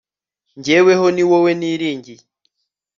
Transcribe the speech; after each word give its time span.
jyeweho, 0.63 1.05
ni 1.15 1.23
wowe 1.29 1.51
niringiye 1.59 2.23